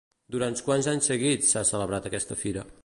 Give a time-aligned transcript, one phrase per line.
[0.35, 2.69] Durant quants anys seguits s'ha celebrat aquesta fira?